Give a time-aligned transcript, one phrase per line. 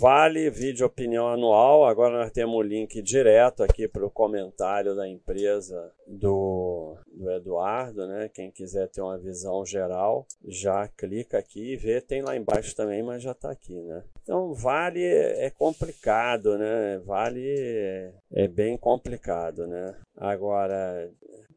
[0.00, 1.84] Vale vídeo opinião anual.
[1.84, 8.06] Agora nós temos o link direto aqui para o comentário da empresa do, do Eduardo,
[8.06, 8.30] né?
[8.32, 12.00] Quem quiser ter uma visão geral, já clica aqui e vê.
[12.00, 14.02] Tem lá embaixo também, mas já está aqui, né?
[14.22, 16.98] Então, Vale é complicado, né?
[17.04, 19.94] Vale é bem complicado, né?
[20.16, 21.10] Agora,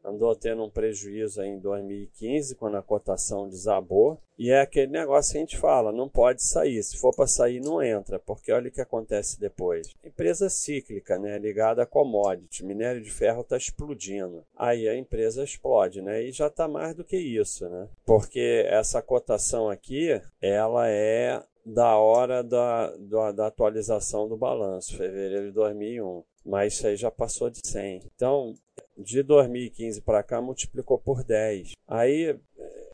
[0.03, 4.19] andou tendo um prejuízo em 2015, quando a cotação desabou.
[4.37, 6.81] E é aquele negócio que a gente fala, não pode sair.
[6.83, 9.93] Se for para sair, não entra, porque olha o que acontece depois.
[10.03, 14.43] Empresa cíclica, né, ligada a commodity, minério de ferro está explodindo.
[14.57, 16.23] Aí a empresa explode, né?
[16.23, 17.87] E já está mais do que isso, né?
[18.05, 25.45] Porque essa cotação aqui, ela é da hora da, da, da atualização do balanço, fevereiro
[25.45, 28.01] de 2001 mas isso aí já passou de 100.
[28.15, 28.53] Então,
[28.97, 31.73] de 2015 para cá, multiplicou por 10.
[31.87, 32.35] Aí,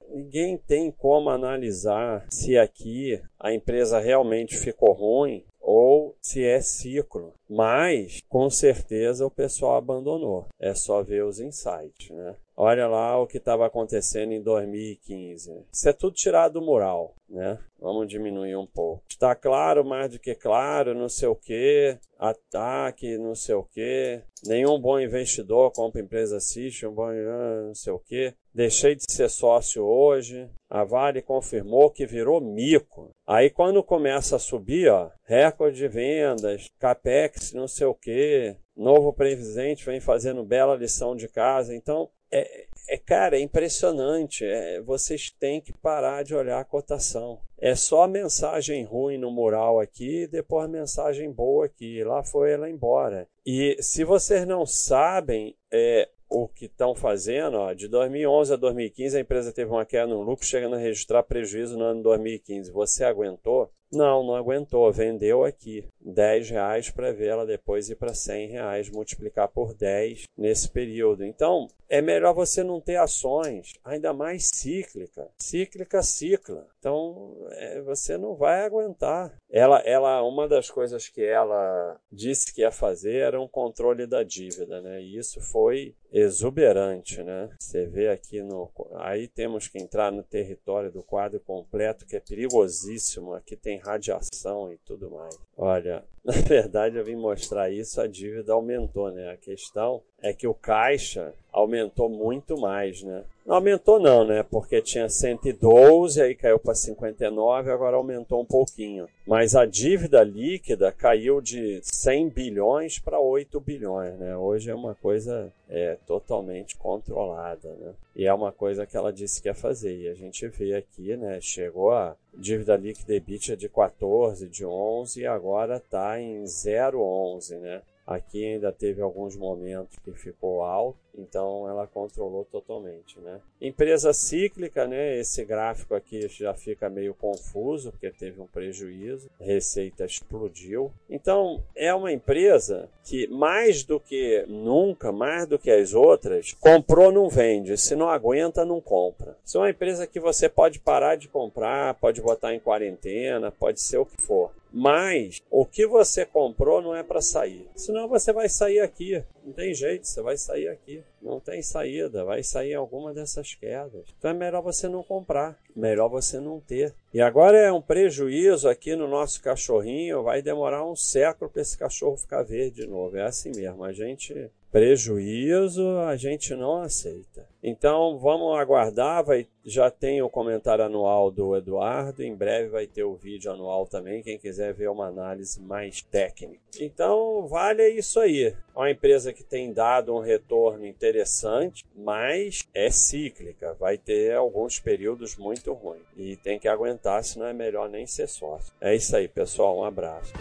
[0.09, 7.33] ninguém tem como analisar se aqui a empresa realmente ficou ruim ou se é ciclo.
[7.47, 10.47] Mas, com certeza, o pessoal abandonou.
[10.59, 12.35] É só ver os insights, né?
[12.61, 15.63] Olha lá o que estava acontecendo em 2015.
[15.71, 17.57] Isso é tudo tirado do mural, né?
[17.79, 19.01] Vamos diminuir um pouco.
[19.09, 24.21] Está claro, mais do que claro, não sei o que, ataque, não sei o que.
[24.45, 28.33] Nenhum bom investidor compra empresa assiste, um bom ah, não sei o que.
[28.53, 30.49] Deixei de ser sócio hoje.
[30.69, 33.09] A Vale confirmou que virou mico.
[33.25, 39.13] Aí quando começa a subir, ó, recorde de vendas, capex, não sei o que, novo
[39.13, 41.75] presidente vem fazendo bela lição de casa.
[41.75, 44.45] Então é, é, cara, é impressionante.
[44.45, 47.39] É, vocês têm que parar de olhar a cotação.
[47.57, 52.03] É só mensagem ruim no mural aqui, depois mensagem boa aqui.
[52.03, 53.27] Lá foi ela embora.
[53.45, 59.17] E se vocês não sabem é, o que estão fazendo, ó, de 2011 a 2015
[59.17, 62.71] a empresa teve uma queda no lucro, chegando a registrar prejuízo no ano 2015.
[62.71, 63.71] Você aguentou?
[63.91, 64.91] Não, não aguentou.
[64.91, 70.23] Vendeu aqui 10 reais para ver ela depois ir para 100 reais, multiplicar por 10
[70.37, 71.25] nesse período.
[71.25, 75.27] Então, é melhor você não ter ações, ainda mais cíclica.
[75.37, 76.67] Cíclica, cicla.
[76.77, 79.33] Então, é, você não vai aguentar.
[79.49, 84.21] Ela, ela, uma das coisas que ela disse que ia fazer era um controle da
[84.21, 85.01] dívida, né?
[85.01, 87.49] E isso foi exuberante, né?
[87.59, 92.19] Você vê aqui no, aí temos que entrar no território do quadro completo que é
[92.19, 93.33] perigosíssimo.
[93.33, 95.37] Aqui tem radiação e tudo mais.
[95.57, 96.03] Olha,
[96.35, 99.31] na verdade eu vim mostrar isso, a dívida aumentou, né?
[99.31, 103.23] A questão é que o caixa aumentou muito mais, né?
[103.45, 104.43] Não aumentou não, né?
[104.43, 109.07] Porque tinha 112, aí caiu para 59, agora aumentou um pouquinho.
[109.25, 114.37] Mas a dívida líquida caiu de 100 bilhões para 8 bilhões, né?
[114.37, 117.93] Hoje é uma coisa é, totalmente controlada, né?
[118.15, 119.97] E é uma coisa que ela disse que ia fazer.
[119.97, 121.39] E a gente vê aqui, né?
[121.41, 127.81] Chegou a dívida líquida EBITDA de 14, de 11 e agora está em 0,11, né?
[128.09, 133.39] Aqui ainda teve alguns momentos que ficou alto, então ela controlou totalmente, né?
[133.61, 135.19] Empresa cíclica, né?
[135.19, 140.91] Esse gráfico aqui já fica meio confuso porque teve um prejuízo, receita explodiu.
[141.07, 147.11] Então é uma empresa que mais do que nunca, mais do que as outras, comprou
[147.11, 149.37] não vende, se não aguenta não compra.
[149.45, 153.79] Se é uma empresa que você pode parar de comprar, pode botar em quarentena, pode
[153.81, 154.49] ser o que for.
[154.71, 157.67] Mas o que você comprou não é para sair.
[157.75, 159.23] Senão você vai sair aqui.
[159.43, 161.03] Não tem jeito, você vai sair aqui.
[161.21, 164.05] Não tem saída, vai sair alguma dessas quedas.
[164.17, 166.93] Então é melhor você não comprar, melhor você não ter.
[167.13, 171.77] E agora é um prejuízo aqui no nosso cachorrinho, vai demorar um século para esse
[171.77, 173.17] cachorro ficar verde de novo.
[173.17, 177.47] É assim mesmo, a gente prejuízo a gente não aceita.
[177.61, 183.03] Então vamos aguardar, vai, já tem o comentário anual do Eduardo, em breve vai ter
[183.03, 186.61] o vídeo anual também, quem quiser ver uma análise mais técnica.
[186.79, 188.45] Então vale isso aí.
[188.45, 194.79] É uma empresa que tem dado um retorno interessante, mas é cíclica, vai ter alguns
[194.79, 198.73] períodos muito ruins e tem que aguentar, senão é melhor nem ser sócio.
[198.79, 200.31] É isso aí, pessoal, um abraço.